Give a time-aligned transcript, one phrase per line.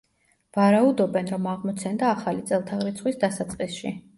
[0.57, 3.95] ვარაუდობენ, რომ აღმოცენდა ახალი წელთაღრიცხვის დასაწყისში.